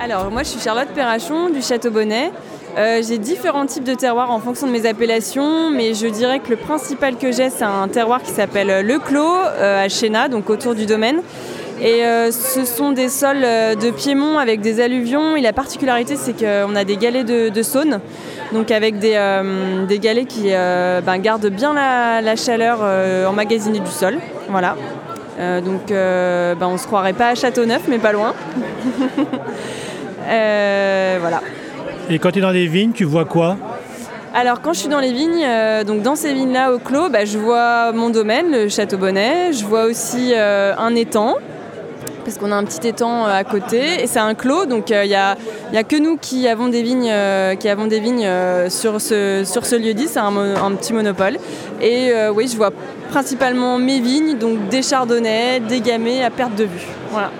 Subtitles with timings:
[0.00, 2.30] Alors moi je suis Charlotte Perrachon du Château Bonnet.
[2.78, 6.50] Euh, j'ai différents types de terroirs en fonction de mes appellations, mais je dirais que
[6.50, 10.50] le principal que j'ai, c'est un terroir qui s'appelle Le Clos euh, à Chéna, donc
[10.50, 11.22] autour du domaine.
[11.80, 15.36] Et euh, ce sont des sols de Piémont avec des alluvions.
[15.36, 18.00] Et la particularité, c'est qu'on a des galets de, Saône,
[18.52, 19.12] donc avec des,
[19.98, 22.80] galets qui ben, gardent bien la, chaleur
[23.28, 24.18] emmagasinée du sol.
[24.50, 24.76] Voilà.
[25.36, 28.34] Donc ben, on ne se croirait pas à Châteauneuf, mais pas loin.
[31.20, 31.40] voilà.
[32.08, 33.56] Et quand tu es dans les vignes, tu vois quoi?
[34.38, 37.24] Alors quand je suis dans les vignes, euh, donc dans ces vignes-là au clos, bah,
[37.24, 39.54] je vois mon domaine, le Château Bonnet.
[39.54, 41.36] Je vois aussi euh, un étang,
[42.26, 44.02] parce qu'on a un petit étang euh, à côté.
[44.02, 45.36] Et c'est un clos, donc il n'y a,
[45.74, 47.12] a, que nous qui avons des vignes,
[47.58, 48.28] qui avons des vignes
[48.68, 50.08] sur ce, lieu-dit.
[50.08, 51.38] C'est un, un, petit monopole.
[51.80, 52.72] Et oui, je vois
[53.10, 56.86] principalement mes vignes, donc des chardonnays, des gamay à perte de vue.
[57.10, 57.30] Voilà.